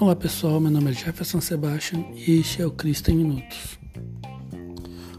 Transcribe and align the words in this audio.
Olá 0.00 0.14
pessoal, 0.14 0.60
meu 0.60 0.70
nome 0.70 0.92
é 0.92 0.94
Jefferson 0.94 1.40
Sebastian 1.40 2.04
e 2.14 2.38
este 2.38 2.62
é 2.62 2.66
o 2.66 2.70
Cristo 2.70 3.10
em 3.10 3.16
Minutos. 3.16 3.80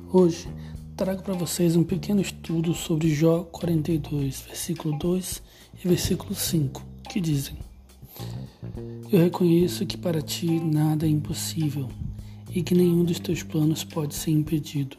Hoje 0.09 0.47
trago 0.95 1.21
para 1.21 1.33
vocês 1.33 1.75
um 1.75 1.83
pequeno 1.83 2.21
estudo 2.21 2.73
sobre 2.73 3.13
Jó 3.13 3.43
42, 3.43 4.39
versículo 4.39 4.97
2 4.97 5.43
e 5.83 5.87
versículo 5.89 6.33
5, 6.33 6.81
que 7.09 7.19
dizem: 7.19 7.57
Eu 9.11 9.19
reconheço 9.19 9.85
que 9.85 9.97
para 9.97 10.21
ti 10.21 10.61
nada 10.61 11.05
é 11.05 11.09
impossível 11.09 11.89
e 12.49 12.63
que 12.63 12.73
nenhum 12.73 13.03
dos 13.03 13.19
teus 13.19 13.43
planos 13.43 13.83
pode 13.83 14.15
ser 14.15 14.31
impedido. 14.31 14.95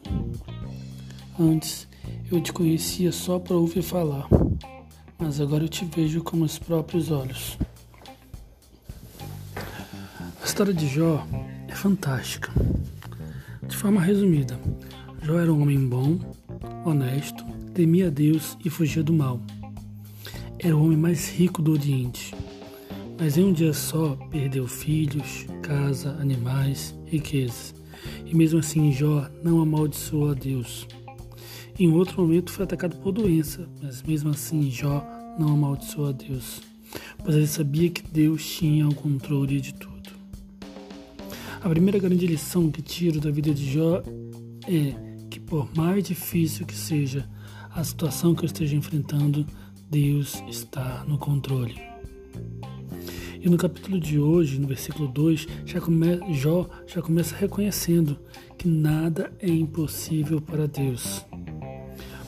Antes 1.38 1.88
eu 2.30 2.38
te 2.42 2.52
conhecia 2.52 3.10
só 3.12 3.38
para 3.38 3.56
ouvir 3.56 3.80
falar, 3.80 4.28
mas 5.18 5.40
agora 5.40 5.64
eu 5.64 5.70
te 5.70 5.86
vejo 5.86 6.22
com 6.22 6.42
os 6.42 6.58
próprios 6.58 7.10
olhos 7.10 7.56
história 10.50 10.74
de 10.74 10.88
Jó 10.88 11.24
é 11.68 11.74
fantástica. 11.76 12.50
De 13.68 13.76
forma 13.76 14.00
resumida, 14.00 14.58
Jó 15.22 15.38
era 15.38 15.52
um 15.52 15.62
homem 15.62 15.78
bom, 15.88 16.18
honesto, 16.84 17.44
temia 17.72 18.10
Deus 18.10 18.58
e 18.64 18.68
fugia 18.68 19.00
do 19.00 19.12
mal. 19.12 19.40
Era 20.58 20.76
o 20.76 20.84
homem 20.84 20.96
mais 20.98 21.30
rico 21.30 21.62
do 21.62 21.70
Oriente, 21.70 22.34
mas 23.16 23.38
em 23.38 23.44
um 23.44 23.52
dia 23.52 23.72
só 23.72 24.16
perdeu 24.28 24.66
filhos, 24.66 25.46
casa, 25.62 26.16
animais, 26.20 26.96
riquezas. 27.06 27.72
E 28.26 28.34
mesmo 28.34 28.58
assim 28.58 28.90
Jó 28.90 29.30
não 29.44 29.60
amaldiçoou 29.60 30.32
a 30.32 30.34
Deus. 30.34 30.84
Em 31.78 31.92
outro 31.92 32.22
momento 32.22 32.50
foi 32.50 32.64
atacado 32.64 32.96
por 32.96 33.12
doença, 33.12 33.68
mas 33.80 34.02
mesmo 34.02 34.30
assim 34.30 34.68
Jó 34.68 35.06
não 35.38 35.54
amaldiçoou 35.54 36.08
a 36.08 36.12
Deus, 36.12 36.60
pois 37.22 37.36
ele 37.36 37.46
sabia 37.46 37.88
que 37.88 38.02
Deus 38.02 38.44
tinha 38.44 38.88
o 38.88 38.94
controle 38.96 39.60
de 39.60 39.74
tudo. 39.74 39.99
A 41.62 41.68
primeira 41.68 41.98
grande 41.98 42.26
lição 42.26 42.70
que 42.70 42.80
tiro 42.80 43.20
da 43.20 43.30
vida 43.30 43.52
de 43.52 43.70
Jó 43.70 44.02
é 44.66 44.94
que, 45.28 45.38
por 45.38 45.68
mais 45.76 46.04
difícil 46.04 46.64
que 46.64 46.74
seja 46.74 47.28
a 47.70 47.84
situação 47.84 48.34
que 48.34 48.44
eu 48.44 48.46
esteja 48.46 48.74
enfrentando, 48.74 49.46
Deus 49.90 50.42
está 50.48 51.04
no 51.06 51.18
controle. 51.18 51.78
E 53.38 53.48
no 53.48 53.58
capítulo 53.58 54.00
de 54.00 54.18
hoje, 54.18 54.58
no 54.58 54.66
versículo 54.66 55.06
2, 55.06 55.46
já 55.66 55.80
come, 55.82 56.32
Jó 56.32 56.66
já 56.86 57.02
começa 57.02 57.36
reconhecendo 57.36 58.18
que 58.56 58.66
nada 58.66 59.30
é 59.38 59.48
impossível 59.48 60.40
para 60.40 60.66
Deus. 60.66 61.26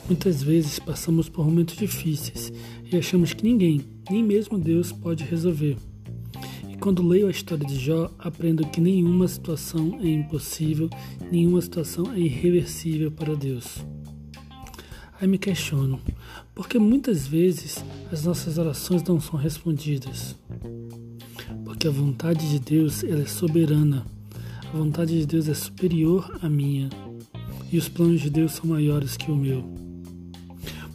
Muitas 0.07 0.43
vezes 0.43 0.79
passamos 0.79 1.31
por 1.31 1.47
momentos 1.47 1.77
difíceis 1.77 2.53
e 2.85 2.99
achamos 2.99 3.33
que 3.33 3.45
ninguém, 3.45 3.81
nem 4.11 4.23
mesmo 4.23 4.59
Deus, 4.59 4.93
pode 4.93 5.25
resolver. 5.25 5.79
Quando 6.83 7.07
leio 7.07 7.29
a 7.29 7.31
história 7.31 7.65
de 7.65 7.79
Jó, 7.79 8.11
aprendo 8.19 8.67
que 8.67 8.81
nenhuma 8.81 9.29
situação 9.29 10.01
é 10.03 10.09
impossível, 10.09 10.91
nenhuma 11.31 11.63
situação 11.63 12.13
é 12.13 12.19
irreversível 12.19 13.09
para 13.09 13.37
Deus. 13.37 13.87
Aí 15.21 15.29
me 15.29 15.39
questiono, 15.39 16.01
porque 16.53 16.81
muitas 16.81 17.25
vezes 17.25 17.85
as 18.11 18.25
nossas 18.25 18.59
orações 18.59 19.01
não 19.05 19.21
são 19.21 19.39
respondidas? 19.39 20.35
Porque 21.65 21.87
a 21.87 21.91
vontade 21.93 22.51
de 22.51 22.59
Deus 22.59 23.05
ela 23.05 23.23
é 23.23 23.27
soberana, 23.27 24.05
a 24.65 24.77
vontade 24.77 25.17
de 25.17 25.25
Deus 25.25 25.49
é 25.49 25.55
superior 25.55 26.37
à 26.43 26.49
minha, 26.49 26.91
e 27.71 27.79
os 27.79 27.89
planos 27.89 28.23
de 28.23 28.29
Deus 28.29 28.55
são 28.55 28.67
maiores 28.67 29.17
que 29.17 29.31
o 29.31 29.37
meu. 29.37 29.63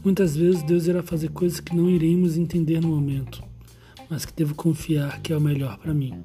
Muitas 0.03 0.35
vezes 0.35 0.61
Deus 0.63 0.85
irá 0.85 1.01
fazer 1.01 1.29
coisas 1.29 1.61
que 1.61 1.73
não 1.73 1.89
iremos 1.89 2.35
entender 2.35 2.81
no 2.81 2.89
momento 2.89 3.46
mas 4.09 4.25
que 4.25 4.33
devo 4.33 4.55
confiar 4.55 5.21
que 5.21 5.33
é 5.33 5.37
o 5.37 5.41
melhor 5.41 5.77
para 5.77 5.93
mim. 5.93 6.23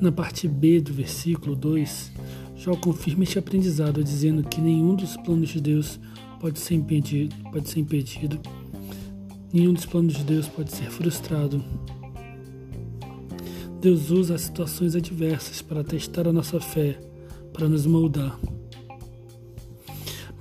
Na 0.00 0.12
parte 0.12 0.46
B 0.46 0.80
do 0.80 0.92
versículo 0.92 1.56
2, 1.56 2.12
Jó 2.56 2.76
confirma 2.76 3.24
este 3.24 3.38
aprendizado 3.38 4.02
dizendo 4.02 4.42
que 4.42 4.60
nenhum 4.60 4.94
dos 4.94 5.16
planos 5.16 5.48
de 5.48 5.60
Deus 5.60 5.98
pode 6.40 6.58
ser 6.58 6.74
impedido, 6.74 7.34
pode 7.50 7.68
ser 7.68 7.80
impedido, 7.80 8.38
nenhum 9.52 9.72
dos 9.72 9.86
planos 9.86 10.14
de 10.14 10.24
Deus 10.24 10.48
pode 10.48 10.72
ser 10.72 10.90
frustrado. 10.90 11.64
Deus 13.80 14.10
usa 14.10 14.34
as 14.34 14.42
situações 14.42 14.96
adversas 14.96 15.62
para 15.62 15.84
testar 15.84 16.26
a 16.26 16.32
nossa 16.32 16.60
fé, 16.60 16.98
para 17.52 17.68
nos 17.68 17.86
moldar. 17.86 18.38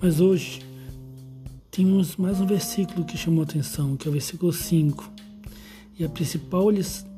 Mas 0.02 0.20
hoje 0.20 0.62
temos 1.70 2.16
mais 2.16 2.40
um 2.42 2.46
versículo 2.48 3.06
que 3.06 3.18
chamou 3.18 3.44
atenção, 3.44 3.96
que 3.96 4.08
é 4.08 4.10
o 4.10 4.14
versículo 4.14 4.52
5, 4.52 5.12
e 6.00 6.06
a 6.06 6.10
principal, 6.10 6.68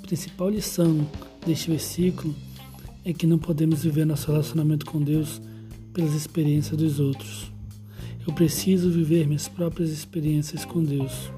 principal 0.01 0.49
lição 0.49 1.05
deste 1.45 1.69
versículo 1.69 2.33
é 3.03 3.11
que 3.11 3.27
não 3.27 3.37
podemos 3.37 3.83
viver 3.83 4.05
nosso 4.05 4.31
relacionamento 4.31 4.85
com 4.85 5.01
Deus 5.01 5.41
pelas 5.93 6.13
experiências 6.13 6.77
dos 6.77 6.99
outros. 6.99 7.51
Eu 8.25 8.33
preciso 8.33 8.89
viver 8.89 9.27
minhas 9.27 9.47
próprias 9.47 9.89
experiências 9.89 10.63
com 10.63 10.83
Deus. 10.83 11.31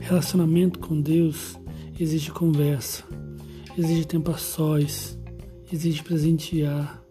Relacionamento 0.00 0.78
com 0.78 1.00
Deus 1.00 1.56
exige 2.00 2.30
conversa, 2.30 3.04
exige 3.76 4.04
tempo 4.04 4.30
a 4.30 4.38
sós, 4.38 5.18
exige 5.72 6.02
presentear, 6.02 7.02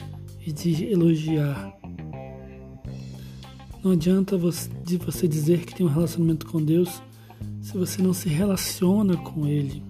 exige 0.45 0.85
elogiar. 0.85 1.73
Não 3.83 3.91
adianta 3.91 4.37
você 4.37 5.27
dizer 5.27 5.65
que 5.65 5.75
tem 5.75 5.85
um 5.85 5.89
relacionamento 5.89 6.45
com 6.47 6.61
Deus 6.61 7.01
se 7.67 7.77
você 7.77 8.01
não 8.01 8.13
se 8.13 8.29
relaciona 8.29 9.17
com 9.17 9.45
Ele, 9.45 9.83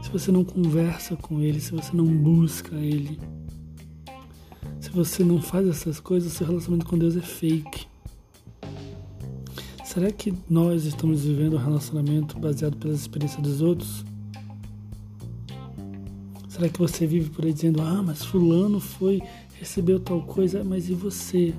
se 0.00 0.08
você 0.08 0.30
não 0.30 0.44
conversa 0.44 1.16
com 1.16 1.40
Ele, 1.40 1.58
se 1.60 1.72
você 1.72 1.90
não 1.96 2.06
busca 2.06 2.76
Ele, 2.76 3.18
se 4.80 4.88
você 4.90 5.24
não 5.24 5.42
faz 5.42 5.66
essas 5.66 5.98
coisas, 5.98 6.32
seu 6.32 6.46
relacionamento 6.46 6.88
com 6.88 6.96
Deus 6.96 7.16
é 7.16 7.20
fake. 7.20 7.88
Será 9.84 10.12
que 10.12 10.32
nós 10.48 10.84
estamos 10.84 11.24
vivendo 11.24 11.56
um 11.56 11.64
relacionamento 11.64 12.38
baseado 12.38 12.76
pelas 12.76 13.00
experiências 13.00 13.42
dos 13.42 13.60
outros? 13.60 14.04
Será 16.48 16.68
que 16.68 16.78
você 16.78 17.04
vive 17.04 17.30
por 17.30 17.44
aí 17.44 17.52
dizendo, 17.52 17.82
ah, 17.82 18.00
mas 18.00 18.24
fulano 18.24 18.78
foi, 18.78 19.20
recebeu 19.58 19.98
tal 19.98 20.22
coisa, 20.22 20.62
mas 20.62 20.88
e 20.88 20.94
você? 20.94 21.52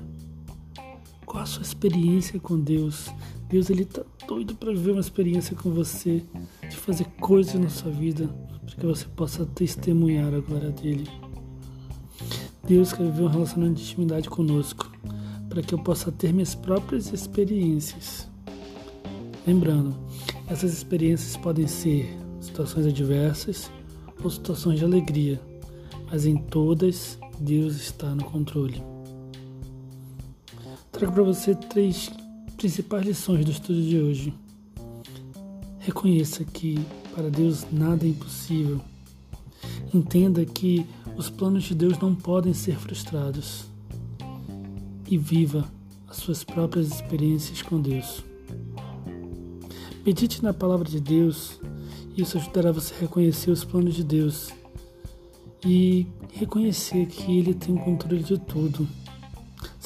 Qual 1.26 1.42
a 1.42 1.46
sua 1.46 1.62
experiência 1.62 2.38
com 2.38 2.56
Deus? 2.58 3.12
Deus 3.48 3.68
ele 3.68 3.84
tá 3.84 4.02
doido 4.28 4.54
para 4.54 4.70
viver 4.70 4.92
uma 4.92 5.00
experiência 5.00 5.56
com 5.56 5.70
você, 5.72 6.22
de 6.70 6.76
fazer 6.76 7.04
coisas 7.20 7.54
na 7.54 7.68
sua 7.68 7.90
vida, 7.90 8.28
para 8.64 8.76
que 8.76 8.86
você 8.86 9.04
possa 9.06 9.44
testemunhar 9.44 10.32
a 10.32 10.38
glória 10.38 10.70
dele. 10.70 11.10
Deus 12.64 12.92
quer 12.92 13.04
viver 13.04 13.22
um 13.24 13.28
relacionamento 13.28 13.80
de 13.80 13.82
intimidade 13.82 14.30
conosco, 14.30 14.90
para 15.48 15.62
que 15.62 15.74
eu 15.74 15.78
possa 15.80 16.12
ter 16.12 16.32
minhas 16.32 16.54
próprias 16.54 17.12
experiências. 17.12 18.28
Lembrando, 19.44 19.96
essas 20.46 20.72
experiências 20.72 21.36
podem 21.36 21.66
ser 21.66 22.08
situações 22.40 22.86
adversas 22.86 23.68
ou 24.22 24.30
situações 24.30 24.78
de 24.78 24.84
alegria, 24.84 25.40
mas 26.08 26.24
em 26.24 26.36
todas 26.36 27.18
Deus 27.40 27.74
está 27.76 28.14
no 28.14 28.24
controle. 28.24 28.95
Trago 30.96 31.12
para 31.12 31.24
você 31.24 31.54
três 31.54 32.10
principais 32.56 33.04
lições 33.04 33.44
do 33.44 33.50
estudo 33.50 33.82
de 33.82 33.98
hoje. 33.98 34.34
Reconheça 35.78 36.42
que 36.42 36.78
para 37.14 37.28
Deus 37.28 37.66
nada 37.70 38.06
é 38.06 38.08
impossível. 38.08 38.80
Entenda 39.92 40.42
que 40.46 40.86
os 41.14 41.28
planos 41.28 41.64
de 41.64 41.74
Deus 41.74 41.98
não 41.98 42.14
podem 42.14 42.54
ser 42.54 42.78
frustrados. 42.78 43.66
E 45.06 45.18
viva 45.18 45.70
as 46.08 46.16
suas 46.16 46.42
próprias 46.42 46.86
experiências 46.86 47.60
com 47.60 47.78
Deus. 47.78 48.24
Medite 50.02 50.42
na 50.42 50.54
palavra 50.54 50.88
de 50.88 50.98
Deus, 50.98 51.60
isso 52.16 52.38
ajudará 52.38 52.72
você 52.72 52.94
a 52.94 53.00
reconhecer 53.00 53.50
os 53.50 53.64
planos 53.64 53.94
de 53.94 54.02
Deus 54.02 54.48
e 55.62 56.06
reconhecer 56.32 57.04
que 57.04 57.36
Ele 57.36 57.52
tem 57.52 57.74
o 57.74 57.80
controle 57.80 58.22
de 58.22 58.38
tudo 58.38 58.88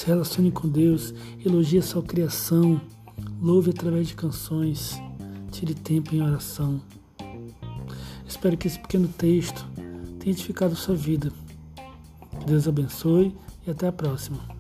se 0.01 0.07
relacione 0.07 0.51
com 0.51 0.67
Deus, 0.67 1.13
elogie 1.45 1.79
a 1.79 1.83
sua 1.83 2.03
criação, 2.03 2.81
louve 3.39 3.69
através 3.69 4.09
de 4.09 4.15
canções, 4.15 4.99
tire 5.53 5.75
tempo 5.75 6.15
em 6.15 6.23
oração. 6.23 6.81
Espero 8.27 8.57
que 8.57 8.67
esse 8.67 8.79
pequeno 8.79 9.09
texto 9.09 9.63
tenha 10.19 10.33
edificado 10.33 10.75
sua 10.75 10.97
vida. 10.97 11.31
Que 12.39 12.47
Deus 12.47 12.67
abençoe 12.67 13.37
e 13.67 13.71
até 13.71 13.89
a 13.89 13.93
próxima. 13.93 14.60